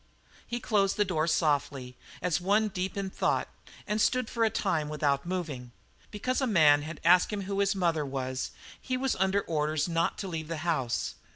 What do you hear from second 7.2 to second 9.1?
him who his mother was, he